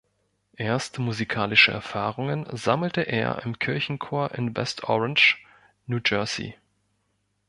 [0.57, 5.37] Erste musikalische Erfahrungen sammelte er im Kirchenchor in West Orange,
[5.85, 6.55] New Jersey.